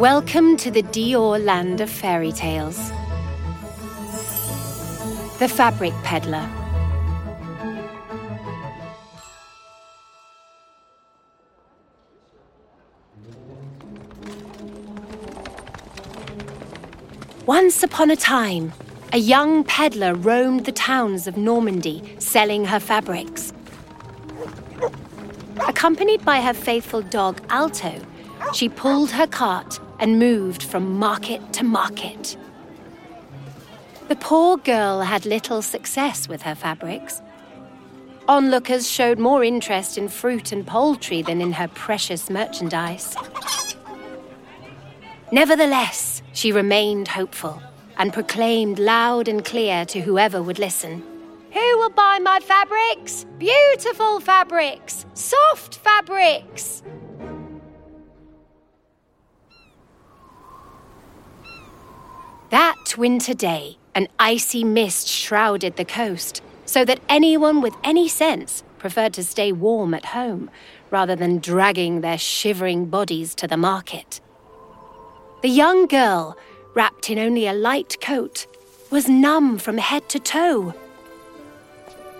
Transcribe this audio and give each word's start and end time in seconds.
Welcome 0.00 0.56
to 0.56 0.70
the 0.70 0.82
Dior 0.82 1.44
land 1.44 1.82
of 1.82 1.90
fairy 1.90 2.32
tales. 2.32 2.78
The 5.38 5.46
Fabric 5.46 5.92
Peddler. 6.02 6.48
Once 17.44 17.82
upon 17.82 18.10
a 18.10 18.16
time, 18.16 18.72
a 19.12 19.18
young 19.18 19.64
peddler 19.64 20.14
roamed 20.14 20.64
the 20.64 20.72
towns 20.72 21.26
of 21.26 21.36
Normandy 21.36 22.16
selling 22.18 22.64
her 22.64 22.80
fabrics. 22.80 23.52
Accompanied 25.68 26.24
by 26.24 26.40
her 26.40 26.54
faithful 26.54 27.02
dog 27.02 27.42
Alto, 27.50 28.00
she 28.54 28.70
pulled 28.70 29.10
her 29.10 29.26
cart 29.26 29.78
and 30.00 30.18
moved 30.18 30.62
from 30.62 30.98
market 30.98 31.52
to 31.52 31.62
market. 31.62 32.36
The 34.08 34.16
poor 34.16 34.56
girl 34.56 35.02
had 35.02 35.24
little 35.24 35.62
success 35.62 36.28
with 36.28 36.42
her 36.42 36.54
fabrics. 36.56 37.22
Onlookers 38.26 38.90
showed 38.90 39.18
more 39.18 39.44
interest 39.44 39.98
in 39.98 40.08
fruit 40.08 40.50
and 40.50 40.66
poultry 40.66 41.22
than 41.22 41.40
in 41.40 41.52
her 41.52 41.68
precious 41.68 42.30
merchandise. 42.30 43.14
Nevertheless, 45.30 46.22
she 46.32 46.50
remained 46.50 47.08
hopeful 47.08 47.62
and 47.98 48.12
proclaimed 48.12 48.78
loud 48.78 49.28
and 49.28 49.44
clear 49.44 49.84
to 49.84 50.00
whoever 50.00 50.42
would 50.42 50.58
listen 50.58 51.04
Who 51.52 51.78
will 51.78 51.90
buy 51.90 52.18
my 52.20 52.40
fabrics? 52.40 53.26
Beautiful 53.38 54.20
fabrics! 54.20 55.04
Soft 55.14 55.76
fabrics! 55.76 56.82
That 62.50 62.96
winter 62.98 63.32
day, 63.32 63.78
an 63.94 64.08
icy 64.18 64.64
mist 64.64 65.06
shrouded 65.06 65.76
the 65.76 65.84
coast, 65.84 66.42
so 66.64 66.84
that 66.84 67.00
anyone 67.08 67.60
with 67.60 67.74
any 67.84 68.08
sense 68.08 68.64
preferred 68.78 69.12
to 69.14 69.22
stay 69.22 69.52
warm 69.52 69.94
at 69.94 70.06
home 70.06 70.50
rather 70.90 71.14
than 71.14 71.38
dragging 71.38 72.00
their 72.00 72.18
shivering 72.18 72.86
bodies 72.86 73.36
to 73.36 73.46
the 73.46 73.56
market. 73.56 74.20
The 75.42 75.48
young 75.48 75.86
girl, 75.86 76.36
wrapped 76.74 77.08
in 77.08 77.20
only 77.20 77.46
a 77.46 77.52
light 77.52 77.96
coat, 78.00 78.46
was 78.90 79.08
numb 79.08 79.58
from 79.58 79.78
head 79.78 80.08
to 80.08 80.18
toe. 80.18 80.74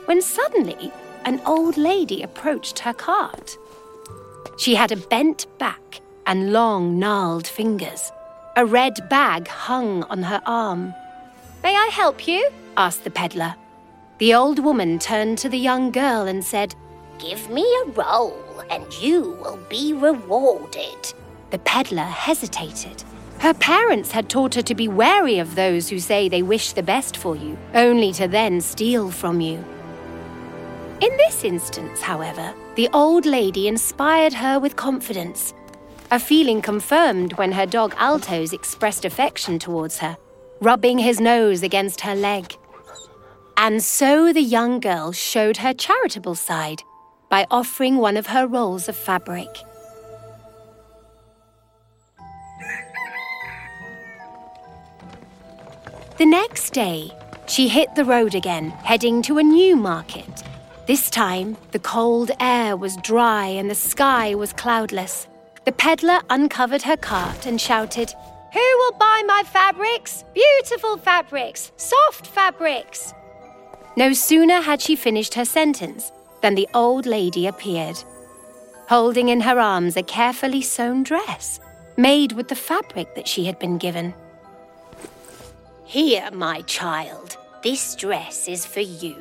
When 0.04 0.22
suddenly, 0.22 0.92
an 1.24 1.40
old 1.44 1.76
lady 1.76 2.22
approached 2.22 2.78
her 2.80 2.94
cart. 2.94 3.58
She 4.58 4.76
had 4.76 4.92
a 4.92 4.96
bent 4.96 5.46
back 5.58 6.00
and 6.24 6.52
long, 6.52 7.00
gnarled 7.00 7.48
fingers. 7.48 8.12
A 8.56 8.66
red 8.66 9.08
bag 9.08 9.46
hung 9.46 10.02
on 10.04 10.24
her 10.24 10.42
arm. 10.44 10.92
May 11.62 11.76
I 11.76 11.88
help 11.92 12.26
you? 12.26 12.50
asked 12.76 13.04
the 13.04 13.10
peddler. 13.10 13.54
The 14.18 14.34
old 14.34 14.58
woman 14.58 14.98
turned 14.98 15.38
to 15.38 15.48
the 15.48 15.58
young 15.58 15.92
girl 15.92 16.26
and 16.26 16.44
said, 16.44 16.74
Give 17.18 17.48
me 17.48 17.62
a 17.62 17.90
roll 17.90 18.36
and 18.68 18.92
you 18.94 19.38
will 19.40 19.58
be 19.68 19.92
rewarded. 19.92 21.14
The 21.50 21.58
peddler 21.60 22.02
hesitated. 22.02 23.04
Her 23.38 23.54
parents 23.54 24.10
had 24.10 24.28
taught 24.28 24.56
her 24.56 24.62
to 24.62 24.74
be 24.74 24.88
wary 24.88 25.38
of 25.38 25.54
those 25.54 25.88
who 25.88 26.00
say 26.00 26.28
they 26.28 26.42
wish 26.42 26.72
the 26.72 26.82
best 26.82 27.16
for 27.16 27.36
you, 27.36 27.56
only 27.74 28.12
to 28.14 28.26
then 28.26 28.60
steal 28.60 29.10
from 29.10 29.40
you. 29.40 29.64
In 31.00 31.16
this 31.16 31.44
instance, 31.44 32.00
however, 32.02 32.52
the 32.74 32.88
old 32.92 33.26
lady 33.26 33.68
inspired 33.68 34.34
her 34.34 34.58
with 34.58 34.76
confidence, 34.76 35.54
a 36.10 36.18
feeling 36.18 36.60
confirmed 36.60 37.34
when 37.34 37.52
her 37.52 37.66
dog 37.66 37.94
Altos 37.96 38.52
expressed 38.52 39.04
affection 39.04 39.58
towards 39.58 39.98
her, 39.98 40.16
rubbing 40.60 40.98
his 40.98 41.20
nose 41.20 41.62
against 41.62 42.00
her 42.00 42.14
leg. 42.14 42.56
And 43.56 43.82
so 43.82 44.32
the 44.32 44.42
young 44.42 44.80
girl 44.80 45.12
showed 45.12 45.58
her 45.58 45.72
charitable 45.72 46.34
side 46.34 46.82
by 47.28 47.46
offering 47.50 47.98
one 47.98 48.16
of 48.16 48.26
her 48.26 48.46
rolls 48.46 48.88
of 48.88 48.96
fabric. 48.96 49.48
The 56.18 56.26
next 56.26 56.74
day, 56.74 57.12
she 57.46 57.68
hit 57.68 57.94
the 57.94 58.04
road 58.04 58.34
again, 58.34 58.70
heading 58.70 59.22
to 59.22 59.38
a 59.38 59.42
new 59.42 59.76
market. 59.76 60.42
This 60.86 61.08
time, 61.08 61.56
the 61.70 61.78
cold 61.78 62.30
air 62.40 62.76
was 62.76 62.96
dry 62.98 63.46
and 63.46 63.70
the 63.70 63.74
sky 63.74 64.34
was 64.34 64.52
cloudless. 64.52 65.28
The 65.70 65.76
peddler 65.76 66.18
uncovered 66.28 66.82
her 66.82 66.96
cart 66.96 67.46
and 67.46 67.60
shouted, 67.60 68.12
Who 68.52 68.58
will 68.58 68.92
buy 68.98 69.22
my 69.24 69.44
fabrics? 69.46 70.24
Beautiful 70.34 70.96
fabrics, 70.96 71.70
soft 71.76 72.26
fabrics. 72.26 73.14
No 73.96 74.12
sooner 74.12 74.62
had 74.62 74.82
she 74.82 74.96
finished 74.96 75.34
her 75.34 75.44
sentence 75.44 76.10
than 76.42 76.56
the 76.56 76.68
old 76.74 77.06
lady 77.06 77.46
appeared, 77.46 78.02
holding 78.88 79.28
in 79.28 79.42
her 79.42 79.60
arms 79.60 79.96
a 79.96 80.02
carefully 80.02 80.60
sewn 80.60 81.04
dress 81.04 81.60
made 81.96 82.32
with 82.32 82.48
the 82.48 82.56
fabric 82.56 83.14
that 83.14 83.28
she 83.28 83.44
had 83.44 83.60
been 83.60 83.78
given. 83.78 84.12
Here, 85.84 86.32
my 86.32 86.62
child, 86.62 87.36
this 87.62 87.94
dress 87.94 88.48
is 88.48 88.66
for 88.66 88.80
you. 88.80 89.14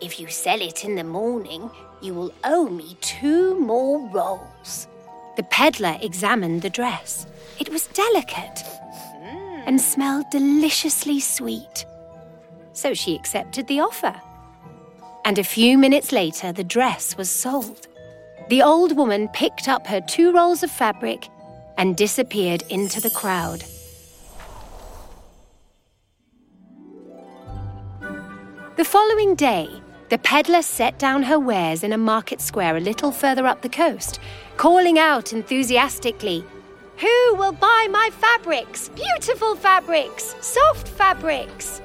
If 0.00 0.18
you 0.18 0.26
sell 0.26 0.60
it 0.60 0.84
in 0.84 0.96
the 0.96 1.04
morning, 1.04 1.70
you 2.00 2.14
will 2.14 2.34
owe 2.42 2.68
me 2.68 2.96
two 3.00 3.56
more 3.60 4.00
rolls. 4.08 4.88
The 5.36 5.42
peddler 5.44 5.96
examined 6.00 6.62
the 6.62 6.70
dress. 6.70 7.26
It 7.58 7.70
was 7.70 7.86
delicate 7.88 8.64
and 9.66 9.80
smelled 9.80 10.28
deliciously 10.30 11.20
sweet. 11.20 11.86
So 12.72 12.94
she 12.94 13.14
accepted 13.14 13.66
the 13.66 13.80
offer. 13.80 14.20
And 15.24 15.38
a 15.38 15.44
few 15.44 15.78
minutes 15.78 16.10
later, 16.10 16.52
the 16.52 16.64
dress 16.64 17.16
was 17.16 17.30
sold. 17.30 17.86
The 18.48 18.62
old 18.62 18.96
woman 18.96 19.28
picked 19.28 19.68
up 19.68 19.86
her 19.86 20.00
two 20.00 20.32
rolls 20.32 20.62
of 20.62 20.70
fabric 20.70 21.28
and 21.78 21.96
disappeared 21.96 22.64
into 22.68 23.00
the 23.00 23.10
crowd. 23.10 23.64
The 28.76 28.84
following 28.84 29.36
day, 29.36 29.68
the 30.12 30.18
peddler 30.18 30.60
set 30.60 30.98
down 30.98 31.22
her 31.22 31.38
wares 31.38 31.82
in 31.82 31.90
a 31.90 31.96
market 31.96 32.38
square 32.38 32.76
a 32.76 32.80
little 32.80 33.10
further 33.10 33.46
up 33.46 33.62
the 33.62 33.68
coast, 33.70 34.20
calling 34.58 34.98
out 34.98 35.32
enthusiastically, 35.32 36.44
Who 36.98 37.34
will 37.36 37.52
buy 37.52 37.88
my 37.90 38.10
fabrics? 38.12 38.90
Beautiful 38.90 39.56
fabrics! 39.56 40.34
Soft 40.42 40.86
fabrics! 40.86 41.80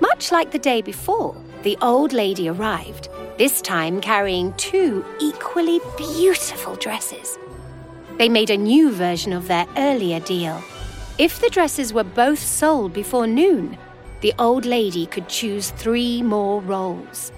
Much 0.00 0.32
like 0.32 0.50
the 0.50 0.58
day 0.58 0.82
before, 0.82 1.34
the 1.62 1.78
old 1.80 2.12
lady 2.12 2.50
arrived, 2.50 3.08
this 3.38 3.62
time 3.62 4.02
carrying 4.02 4.52
two 4.58 5.02
equally 5.18 5.80
beautiful 5.96 6.76
dresses. 6.76 7.38
They 8.18 8.28
made 8.28 8.50
a 8.50 8.58
new 8.58 8.92
version 8.92 9.32
of 9.32 9.48
their 9.48 9.66
earlier 9.78 10.20
deal. 10.20 10.62
If 11.16 11.40
the 11.40 11.48
dresses 11.48 11.90
were 11.90 12.04
both 12.04 12.40
sold 12.40 12.92
before 12.92 13.26
noon, 13.26 13.78
the 14.24 14.32
old 14.38 14.64
lady 14.64 15.04
could 15.04 15.28
choose 15.28 15.68
three 15.72 16.22
more 16.22 16.62
rolls. 16.62 17.30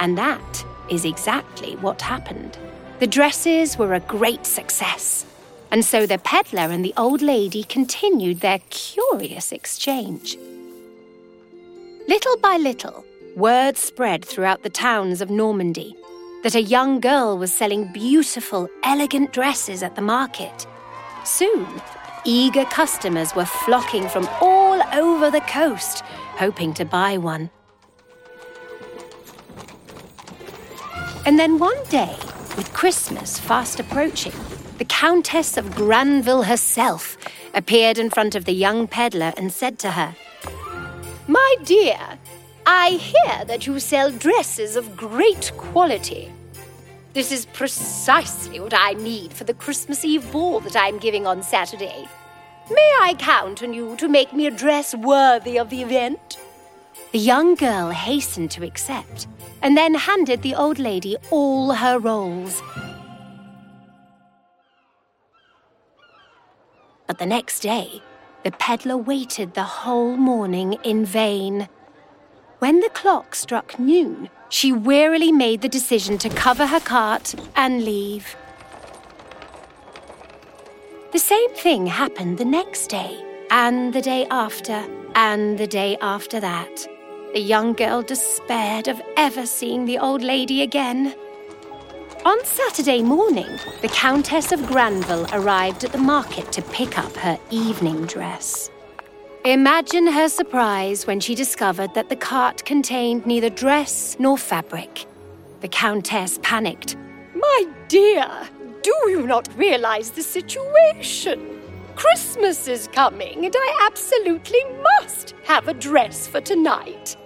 And 0.00 0.16
that 0.16 0.64
is 0.88 1.04
exactly 1.04 1.76
what 1.76 2.00
happened. 2.00 2.56
The 3.00 3.06
dresses 3.06 3.76
were 3.76 3.92
a 3.92 4.00
great 4.00 4.46
success, 4.46 5.26
and 5.70 5.84
so 5.84 6.06
the 6.06 6.16
peddler 6.16 6.72
and 6.72 6.82
the 6.82 6.94
old 6.96 7.20
lady 7.20 7.64
continued 7.64 8.40
their 8.40 8.60
curious 8.70 9.52
exchange. 9.52 10.38
Little 12.08 12.38
by 12.38 12.56
little, 12.56 13.04
word 13.36 13.76
spread 13.76 14.24
throughout 14.24 14.62
the 14.62 14.70
towns 14.70 15.20
of 15.20 15.28
Normandy 15.28 15.94
that 16.44 16.54
a 16.54 16.62
young 16.62 16.98
girl 16.98 17.36
was 17.36 17.52
selling 17.52 17.92
beautiful, 17.92 18.70
elegant 18.84 19.34
dresses 19.34 19.82
at 19.82 19.96
the 19.96 20.00
market. 20.16 20.66
Soon, 21.24 21.66
Eager 22.30 22.66
customers 22.66 23.34
were 23.34 23.46
flocking 23.46 24.06
from 24.06 24.28
all 24.42 24.82
over 24.92 25.30
the 25.30 25.40
coast, 25.40 26.02
hoping 26.36 26.74
to 26.74 26.84
buy 26.84 27.16
one. 27.16 27.48
And 31.24 31.38
then 31.38 31.58
one 31.58 31.82
day, 31.84 32.14
with 32.54 32.70
Christmas 32.74 33.38
fast 33.38 33.80
approaching, 33.80 34.34
the 34.76 34.84
Countess 34.84 35.56
of 35.56 35.74
Granville 35.74 36.42
herself 36.42 37.16
appeared 37.54 37.96
in 37.96 38.10
front 38.10 38.34
of 38.34 38.44
the 38.44 38.52
young 38.52 38.86
peddler 38.86 39.32
and 39.38 39.50
said 39.50 39.78
to 39.78 39.92
her, 39.92 40.14
My 41.26 41.54
dear, 41.64 41.98
I 42.66 42.90
hear 42.90 43.46
that 43.46 43.66
you 43.66 43.80
sell 43.80 44.10
dresses 44.10 44.76
of 44.76 44.98
great 44.98 45.50
quality. 45.56 46.30
This 47.18 47.32
is 47.32 47.46
precisely 47.46 48.60
what 48.60 48.72
I 48.72 48.92
need 48.92 49.32
for 49.32 49.42
the 49.42 49.52
Christmas 49.52 50.04
Eve 50.04 50.30
ball 50.30 50.60
that 50.60 50.76
I'm 50.76 50.98
giving 50.98 51.26
on 51.26 51.42
Saturday. 51.42 52.06
May 52.70 52.92
I 53.00 53.16
count 53.18 53.60
on 53.60 53.74
you 53.74 53.96
to 53.96 54.06
make 54.06 54.32
me 54.32 54.46
a 54.46 54.52
dress 54.52 54.94
worthy 54.94 55.58
of 55.58 55.68
the 55.68 55.82
event? 55.82 56.38
The 57.10 57.18
young 57.18 57.56
girl 57.56 57.90
hastened 57.90 58.52
to 58.52 58.64
accept 58.64 59.26
and 59.62 59.76
then 59.76 59.94
handed 59.94 60.42
the 60.42 60.54
old 60.54 60.78
lady 60.78 61.16
all 61.32 61.72
her 61.72 61.98
rolls. 61.98 62.62
But 67.08 67.18
the 67.18 67.26
next 67.26 67.58
day, 67.58 68.00
the 68.44 68.52
peddler 68.52 68.96
waited 68.96 69.54
the 69.54 69.64
whole 69.64 70.16
morning 70.16 70.74
in 70.84 71.04
vain. 71.04 71.68
When 72.60 72.78
the 72.78 72.90
clock 72.90 73.34
struck 73.34 73.76
noon, 73.76 74.30
she 74.48 74.72
wearily 74.72 75.32
made 75.32 75.60
the 75.60 75.68
decision 75.68 76.18
to 76.18 76.28
cover 76.28 76.66
her 76.66 76.80
cart 76.80 77.34
and 77.56 77.84
leave. 77.84 78.36
The 81.12 81.18
same 81.18 81.54
thing 81.54 81.86
happened 81.86 82.38
the 82.38 82.44
next 82.44 82.88
day, 82.88 83.22
and 83.50 83.92
the 83.92 84.02
day 84.02 84.26
after, 84.30 84.84
and 85.14 85.58
the 85.58 85.66
day 85.66 85.96
after 86.00 86.40
that. 86.40 86.86
The 87.32 87.40
young 87.40 87.72
girl 87.72 88.02
despaired 88.02 88.88
of 88.88 89.00
ever 89.16 89.46
seeing 89.46 89.84
the 89.84 89.98
old 89.98 90.22
lady 90.22 90.62
again. 90.62 91.14
On 92.24 92.44
Saturday 92.44 93.02
morning, 93.02 93.58
the 93.80 93.88
Countess 93.88 94.52
of 94.52 94.66
Granville 94.66 95.26
arrived 95.32 95.84
at 95.84 95.92
the 95.92 95.98
market 95.98 96.50
to 96.52 96.62
pick 96.62 96.98
up 96.98 97.14
her 97.16 97.38
evening 97.50 98.06
dress. 98.06 98.70
Imagine 99.44 100.08
her 100.08 100.28
surprise 100.28 101.06
when 101.06 101.20
she 101.20 101.34
discovered 101.34 101.94
that 101.94 102.08
the 102.08 102.16
cart 102.16 102.64
contained 102.64 103.24
neither 103.24 103.48
dress 103.48 104.16
nor 104.18 104.36
fabric. 104.36 105.06
The 105.60 105.68
Countess 105.68 106.40
panicked. 106.42 106.96
My 107.36 107.66
dear, 107.86 108.28
do 108.82 108.92
you 109.06 109.26
not 109.26 109.48
realize 109.56 110.10
the 110.10 110.22
situation? 110.22 111.60
Christmas 111.94 112.66
is 112.66 112.88
coming, 112.88 113.44
and 113.44 113.54
I 113.56 113.86
absolutely 113.86 114.62
must 115.00 115.34
have 115.44 115.68
a 115.68 115.74
dress 115.74 116.26
for 116.26 116.40
tonight. 116.40 117.16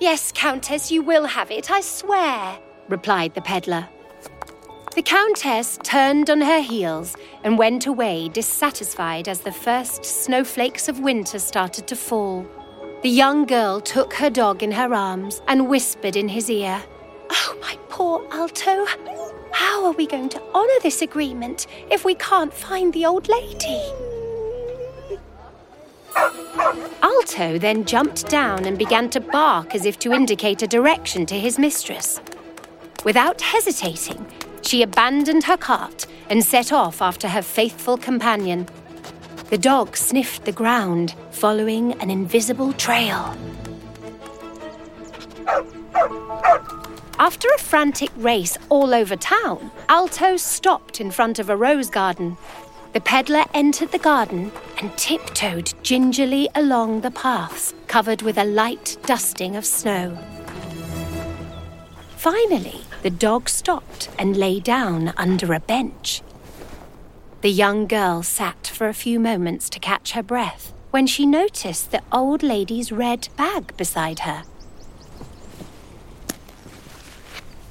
Yes, 0.00 0.32
Countess, 0.34 0.90
you 0.90 1.02
will 1.02 1.24
have 1.24 1.52
it, 1.52 1.70
I 1.70 1.80
swear, 1.82 2.58
replied 2.88 3.34
the 3.34 3.42
peddler. 3.42 3.88
The 4.94 5.02
Countess 5.02 5.76
turned 5.82 6.30
on 6.30 6.40
her 6.40 6.60
heels 6.60 7.16
and 7.42 7.58
went 7.58 7.84
away 7.84 8.28
dissatisfied 8.28 9.26
as 9.26 9.40
the 9.40 9.50
first 9.50 10.04
snowflakes 10.04 10.88
of 10.88 11.00
winter 11.00 11.40
started 11.40 11.88
to 11.88 11.96
fall. 11.96 12.46
The 13.02 13.08
young 13.08 13.44
girl 13.44 13.80
took 13.80 14.14
her 14.14 14.30
dog 14.30 14.62
in 14.62 14.70
her 14.70 14.94
arms 14.94 15.42
and 15.48 15.68
whispered 15.68 16.14
in 16.14 16.28
his 16.28 16.48
ear, 16.48 16.80
Oh, 17.28 17.58
my 17.60 17.76
poor 17.88 18.24
Alto, 18.30 18.86
how 19.50 19.84
are 19.84 19.92
we 19.92 20.06
going 20.06 20.28
to 20.28 20.42
honour 20.54 20.80
this 20.84 21.02
agreement 21.02 21.66
if 21.90 22.04
we 22.04 22.14
can't 22.14 22.54
find 22.54 22.92
the 22.92 23.04
old 23.04 23.28
lady? 23.28 23.82
Alto 27.02 27.58
then 27.58 27.84
jumped 27.84 28.28
down 28.28 28.64
and 28.64 28.78
began 28.78 29.10
to 29.10 29.18
bark 29.18 29.74
as 29.74 29.86
if 29.86 29.98
to 29.98 30.12
indicate 30.12 30.62
a 30.62 30.68
direction 30.68 31.26
to 31.26 31.34
his 31.34 31.58
mistress. 31.58 32.20
Without 33.04 33.40
hesitating, 33.40 34.24
she 34.66 34.82
abandoned 34.82 35.44
her 35.44 35.56
cart 35.56 36.06
and 36.30 36.44
set 36.44 36.72
off 36.72 37.02
after 37.02 37.28
her 37.28 37.42
faithful 37.42 37.96
companion. 37.96 38.66
The 39.50 39.58
dog 39.58 39.96
sniffed 39.96 40.44
the 40.44 40.52
ground, 40.52 41.14
following 41.30 41.92
an 42.00 42.10
invisible 42.10 42.72
trail. 42.72 43.36
After 47.18 47.48
a 47.54 47.58
frantic 47.58 48.10
race 48.16 48.58
all 48.70 48.94
over 48.94 49.16
town, 49.16 49.70
Alto 49.88 50.36
stopped 50.36 51.00
in 51.00 51.10
front 51.10 51.38
of 51.38 51.48
a 51.48 51.56
rose 51.56 51.88
garden. 51.88 52.36
The 52.92 53.00
peddler 53.00 53.44
entered 53.54 53.92
the 53.92 53.98
garden 53.98 54.50
and 54.78 54.96
tiptoed 54.96 55.72
gingerly 55.82 56.48
along 56.54 57.02
the 57.02 57.10
paths 57.10 57.74
covered 57.86 58.22
with 58.22 58.38
a 58.38 58.44
light 58.44 58.96
dusting 59.04 59.56
of 59.56 59.64
snow. 59.64 60.18
Finally, 62.24 62.80
the 63.02 63.10
dog 63.10 63.50
stopped 63.50 64.08
and 64.18 64.34
lay 64.34 64.58
down 64.58 65.12
under 65.14 65.52
a 65.52 65.60
bench. 65.60 66.22
The 67.42 67.50
young 67.50 67.86
girl 67.86 68.22
sat 68.22 68.66
for 68.68 68.88
a 68.88 68.94
few 68.94 69.20
moments 69.20 69.68
to 69.68 69.78
catch 69.78 70.12
her 70.12 70.22
breath 70.22 70.72
when 70.90 71.06
she 71.06 71.26
noticed 71.26 71.90
the 71.90 72.00
old 72.10 72.42
lady's 72.42 72.90
red 72.90 73.28
bag 73.36 73.76
beside 73.76 74.20
her. 74.20 74.44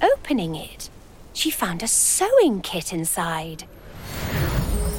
Opening 0.03 0.53
it, 0.53 0.91
she 1.33 1.49
found 1.49 1.81
a 1.81 1.87
sewing 1.87 2.61
kit 2.61 2.93
inside. 2.93 3.63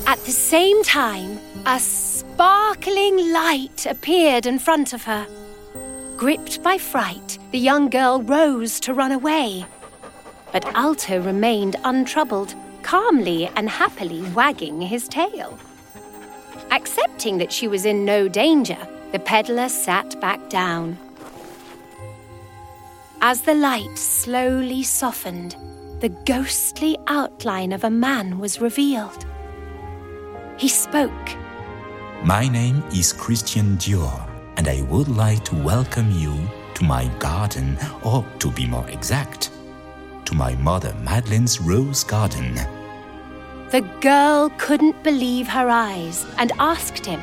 At 0.04 0.18
the 0.24 0.32
same 0.32 0.82
time, 0.82 1.38
a 1.64 1.78
sparkling 1.78 3.32
light 3.32 3.86
appeared 3.86 4.46
in 4.46 4.58
front 4.58 4.92
of 4.92 5.04
her. 5.04 5.28
Gripped 6.16 6.62
by 6.62 6.78
fright, 6.78 7.38
the 7.50 7.58
young 7.58 7.88
girl 7.90 8.22
rose 8.22 8.78
to 8.80 8.94
run 8.94 9.12
away. 9.12 9.66
But 10.52 10.64
Alto 10.76 11.20
remained 11.20 11.76
untroubled, 11.84 12.54
calmly 12.82 13.50
and 13.56 13.68
happily 13.68 14.22
wagging 14.30 14.80
his 14.80 15.08
tail. 15.08 15.58
Accepting 16.70 17.38
that 17.38 17.52
she 17.52 17.66
was 17.66 17.84
in 17.84 18.04
no 18.04 18.28
danger, 18.28 18.78
the 19.10 19.18
peddler 19.18 19.68
sat 19.68 20.20
back 20.20 20.48
down. 20.48 20.96
As 23.20 23.42
the 23.42 23.54
light 23.54 23.98
slowly 23.98 24.82
softened, 24.82 25.56
the 26.00 26.10
ghostly 26.26 26.96
outline 27.06 27.72
of 27.72 27.84
a 27.84 27.90
man 27.90 28.38
was 28.38 28.60
revealed. 28.60 29.24
He 30.58 30.68
spoke. 30.68 31.36
My 32.22 32.46
name 32.48 32.82
is 32.92 33.12
Christian 33.12 33.76
Dior, 33.78 34.28
and 34.56 34.68
I 34.68 34.82
would 34.82 35.08
like 35.08 35.44
to 35.44 35.54
welcome 35.54 36.10
you 36.10 36.34
to 36.74 36.84
my 36.84 37.06
garden, 37.18 37.78
or 38.02 38.24
to 38.38 38.50
be 38.50 38.66
more 38.66 38.88
exact, 38.90 39.50
to 40.24 40.34
my 40.34 40.54
mother 40.56 40.92
Madeleine's 41.02 41.60
rose 41.60 42.04
garden. 42.04 42.54
The 43.70 43.82
girl 44.00 44.50
couldn't 44.58 45.02
believe 45.02 45.48
her 45.48 45.68
eyes 45.68 46.26
and 46.38 46.52
asked 46.58 47.06
him, 47.06 47.20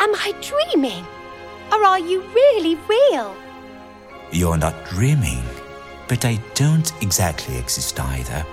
Am 0.00 0.14
I 0.14 0.34
dreaming? 0.40 1.04
Or 1.72 1.84
are 1.84 1.98
you 1.98 2.22
really 2.22 2.76
real? 2.88 3.34
You're 4.32 4.58
not 4.58 4.86
dreaming, 4.86 5.42
but 6.08 6.24
I 6.24 6.38
don't 6.54 6.92
exactly 7.02 7.56
exist 7.56 8.00
either. 8.00 8.44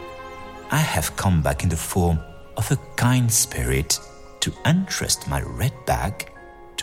I 0.71 0.77
have 0.77 1.15
come 1.15 1.41
back 1.41 1.63
in 1.63 1.69
the 1.69 1.77
form 1.77 2.19
of 2.57 2.71
a 2.71 2.79
kind 2.95 3.31
spirit 3.31 3.99
to 4.39 4.53
entrust 4.65 5.27
my 5.27 5.41
red 5.41 5.73
bag 5.85 6.31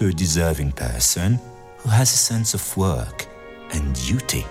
to 0.02 0.08
a 0.08 0.12
deserving 0.12 0.72
person 0.72 1.38
who 1.78 1.88
has 1.88 2.12
a 2.12 2.16
sense 2.16 2.54
of 2.54 2.76
work 2.76 3.24
and 3.70 3.94
duty. 3.94 4.44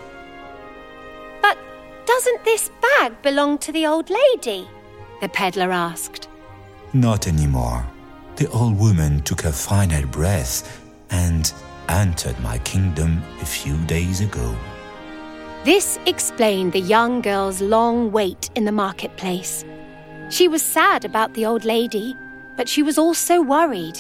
But 1.42 1.58
doesn't 2.06 2.46
this 2.46 2.70
bag 2.82 3.22
belong 3.22 3.58
to 3.58 3.74
the 3.74 3.86
old 3.86 4.10
lady? 4.10 4.66
The 5.20 5.28
peddler 5.28 5.70
asked. 5.70 6.30
Not 6.94 7.28
anymore. 7.28 7.86
The 8.38 8.48
old 8.52 8.80
woman 8.80 9.24
took 9.24 9.42
her 9.42 9.52
final 9.52 10.08
breath 10.08 10.82
and 11.10 11.52
entered 11.90 12.40
my 12.40 12.58
kingdom 12.60 13.22
a 13.42 13.46
few 13.46 13.76
days 13.88 14.22
ago. 14.22 14.56
This 15.66 16.00
explained 16.06 16.72
the 16.72 16.80
young 16.80 17.22
girl's 17.22 17.62
long 17.62 18.14
wait 18.14 18.50
in 18.56 18.64
the 18.64 18.72
marketplace. 18.72 19.66
She 20.30 20.48
was 20.48 20.62
sad 20.62 21.04
about 21.04 21.34
the 21.34 21.46
old 21.46 21.66
lady, 21.66 22.16
but 22.56 22.70
she 22.70 22.84
was 22.84 22.98
also 22.98 23.42
worried. 23.42 24.00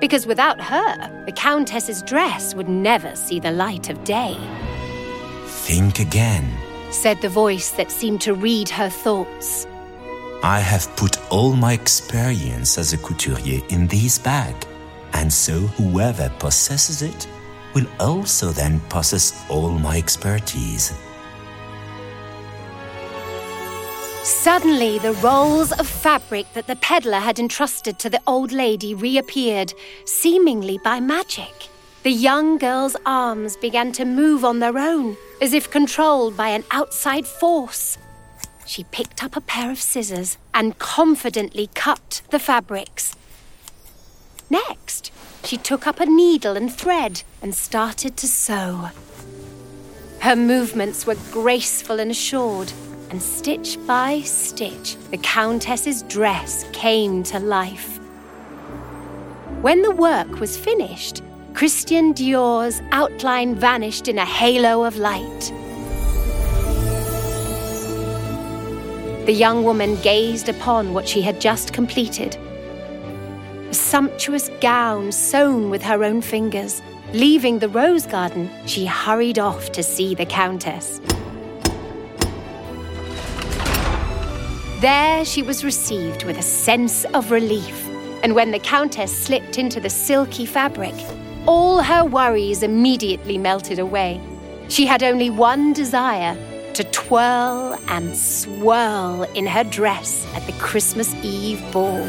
Because 0.00 0.26
without 0.26 0.60
her, 0.60 1.24
the 1.26 1.32
Countess's 1.32 2.02
dress 2.02 2.54
would 2.54 2.68
never 2.68 3.16
see 3.16 3.40
the 3.40 3.50
light 3.50 3.90
of 3.90 4.04
day. 4.04 4.36
Think 5.46 5.98
again, 5.98 6.48
said 6.90 7.20
the 7.20 7.28
voice 7.28 7.70
that 7.72 7.90
seemed 7.90 8.20
to 8.22 8.34
read 8.34 8.68
her 8.68 8.88
thoughts. 8.88 9.66
I 10.42 10.60
have 10.60 10.94
put 10.96 11.18
all 11.32 11.52
my 11.54 11.72
experience 11.72 12.78
as 12.78 12.92
a 12.92 12.98
couturier 12.98 13.60
in 13.70 13.88
this 13.88 14.18
bag, 14.18 14.54
and 15.14 15.32
so 15.32 15.58
whoever 15.58 16.30
possesses 16.38 17.02
it 17.02 17.26
will 17.74 17.86
also 17.98 18.52
then 18.52 18.80
possess 18.88 19.44
all 19.50 19.70
my 19.70 19.96
expertise. 19.96 20.92
Suddenly, 24.48 24.98
the 24.98 25.12
rolls 25.12 25.72
of 25.72 25.86
fabric 25.86 26.50
that 26.54 26.66
the 26.66 26.76
peddler 26.76 27.20
had 27.20 27.38
entrusted 27.38 27.98
to 27.98 28.08
the 28.08 28.22
old 28.26 28.50
lady 28.50 28.94
reappeared, 28.94 29.74
seemingly 30.06 30.78
by 30.78 31.00
magic. 31.00 31.68
The 32.02 32.12
young 32.12 32.56
girl's 32.56 32.96
arms 33.04 33.58
began 33.58 33.92
to 33.92 34.06
move 34.06 34.46
on 34.46 34.60
their 34.60 34.78
own, 34.78 35.18
as 35.42 35.52
if 35.52 35.70
controlled 35.70 36.34
by 36.34 36.48
an 36.48 36.64
outside 36.70 37.26
force. 37.26 37.98
She 38.64 38.84
picked 38.84 39.22
up 39.22 39.36
a 39.36 39.42
pair 39.42 39.70
of 39.70 39.82
scissors 39.82 40.38
and 40.54 40.78
confidently 40.78 41.68
cut 41.74 42.22
the 42.30 42.38
fabrics. 42.38 43.14
Next, 44.48 45.12
she 45.44 45.58
took 45.58 45.86
up 45.86 46.00
a 46.00 46.06
needle 46.06 46.56
and 46.56 46.72
thread 46.72 47.22
and 47.42 47.54
started 47.54 48.16
to 48.16 48.26
sew. 48.26 48.88
Her 50.20 50.36
movements 50.36 51.06
were 51.06 51.18
graceful 51.30 52.00
and 52.00 52.10
assured, 52.10 52.72
and 53.10 53.22
stitch 53.22 53.78
by 53.86 54.20
stitch, 54.20 54.96
the 55.10 55.18
Countess's 55.18 56.02
dress 56.02 56.64
came 56.72 57.22
to 57.24 57.38
life. 57.38 57.98
When 59.62 59.82
the 59.82 59.94
work 59.94 60.40
was 60.40 60.56
finished, 60.56 61.22
Christian 61.54 62.12
Dior's 62.12 62.80
outline 62.92 63.54
vanished 63.54 64.08
in 64.08 64.18
a 64.18 64.24
halo 64.24 64.84
of 64.84 64.96
light. 64.96 65.52
The 69.26 69.32
young 69.32 69.64
woman 69.64 69.96
gazed 69.96 70.48
upon 70.48 70.94
what 70.94 71.08
she 71.08 71.20
had 71.20 71.40
just 71.40 71.72
completed. 71.72 72.36
A 73.68 73.74
sumptuous 73.74 74.48
gown 74.60 75.12
sewn 75.12 75.68
with 75.68 75.82
her 75.82 76.04
own 76.04 76.22
fingers. 76.22 76.80
Leaving 77.12 77.58
the 77.58 77.68
rose 77.68 78.06
garden, 78.06 78.48
she 78.66 78.86
hurried 78.86 79.38
off 79.38 79.72
to 79.72 79.82
see 79.82 80.14
the 80.14 80.24
Countess. 80.24 81.00
There 84.80 85.24
she 85.24 85.42
was 85.42 85.64
received 85.64 86.22
with 86.22 86.38
a 86.38 86.42
sense 86.42 87.04
of 87.06 87.32
relief, 87.32 87.84
and 88.22 88.32
when 88.36 88.52
the 88.52 88.60
Countess 88.60 89.10
slipped 89.10 89.58
into 89.58 89.80
the 89.80 89.90
silky 89.90 90.46
fabric, 90.46 90.94
all 91.46 91.82
her 91.82 92.04
worries 92.04 92.62
immediately 92.62 93.38
melted 93.38 93.80
away. 93.80 94.20
She 94.68 94.86
had 94.86 95.02
only 95.02 95.30
one 95.30 95.72
desire 95.72 96.36
to 96.74 96.84
twirl 96.84 97.76
and 97.88 98.16
swirl 98.16 99.24
in 99.34 99.48
her 99.48 99.64
dress 99.64 100.24
at 100.36 100.46
the 100.46 100.52
Christmas 100.60 101.12
Eve 101.24 101.60
ball. 101.72 102.06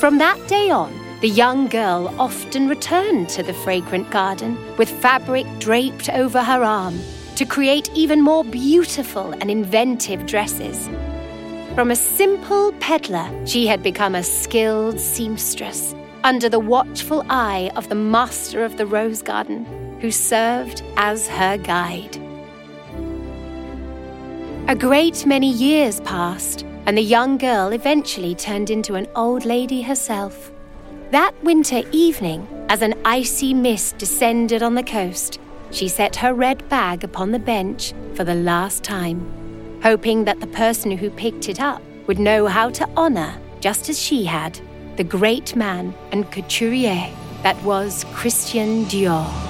From 0.00 0.18
that 0.18 0.38
day 0.48 0.68
on, 0.68 0.92
the 1.22 1.30
young 1.30 1.66
girl 1.66 2.14
often 2.18 2.68
returned 2.68 3.30
to 3.30 3.42
the 3.42 3.54
fragrant 3.54 4.10
garden 4.10 4.58
with 4.76 4.90
fabric 4.90 5.46
draped 5.58 6.10
over 6.10 6.42
her 6.42 6.62
arm 6.62 7.00
to 7.40 7.46
create 7.46 7.88
even 7.94 8.20
more 8.20 8.44
beautiful 8.44 9.32
and 9.40 9.50
inventive 9.50 10.26
dresses. 10.26 10.90
From 11.74 11.90
a 11.90 11.96
simple 11.96 12.70
peddler, 12.80 13.30
she 13.46 13.66
had 13.66 13.82
become 13.82 14.14
a 14.14 14.22
skilled 14.22 15.00
seamstress 15.00 15.94
under 16.22 16.50
the 16.50 16.60
watchful 16.60 17.24
eye 17.30 17.70
of 17.76 17.88
the 17.88 17.94
master 17.94 18.62
of 18.62 18.76
the 18.76 18.84
rose 18.84 19.22
garden, 19.22 19.64
who 20.02 20.10
served 20.10 20.82
as 20.98 21.28
her 21.28 21.56
guide. 21.56 22.14
A 24.68 24.76
great 24.76 25.24
many 25.24 25.50
years 25.50 25.98
passed, 26.00 26.66
and 26.84 26.98
the 26.98 27.12
young 27.16 27.38
girl 27.38 27.72
eventually 27.72 28.34
turned 28.34 28.68
into 28.68 28.96
an 28.96 29.08
old 29.16 29.46
lady 29.46 29.80
herself. 29.80 30.52
That 31.10 31.32
winter 31.42 31.84
evening, 31.90 32.46
as 32.68 32.82
an 32.82 33.00
icy 33.06 33.54
mist 33.54 33.96
descended 33.96 34.62
on 34.62 34.74
the 34.74 34.82
coast, 34.82 35.39
she 35.70 35.88
set 35.88 36.16
her 36.16 36.34
red 36.34 36.68
bag 36.68 37.04
upon 37.04 37.30
the 37.30 37.38
bench 37.38 37.92
for 38.14 38.24
the 38.24 38.34
last 38.34 38.82
time, 38.82 39.80
hoping 39.82 40.24
that 40.24 40.40
the 40.40 40.46
person 40.48 40.90
who 40.90 41.10
picked 41.10 41.48
it 41.48 41.60
up 41.60 41.82
would 42.06 42.18
know 42.18 42.46
how 42.46 42.70
to 42.70 42.88
honor, 42.96 43.38
just 43.60 43.88
as 43.88 44.00
she 44.00 44.24
had, 44.24 44.58
the 44.96 45.04
great 45.04 45.54
man 45.56 45.94
and 46.12 46.30
couturier 46.30 47.08
that 47.42 47.62
was 47.62 48.04
Christian 48.12 48.84
Dior. 48.86 49.49